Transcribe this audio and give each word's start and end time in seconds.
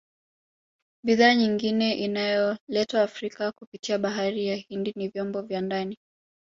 Bidhaa 1.03 1.35
nyingine 1.35 1.93
inayoletwa 1.93 3.01
Afrika 3.01 3.51
kupitia 3.51 3.97
bahari 3.97 4.47
ya 4.47 4.55
Hindi 4.55 4.93
ni 4.95 5.07
vyombo 5.09 5.41
vya 5.41 5.61
ndani 5.61 5.97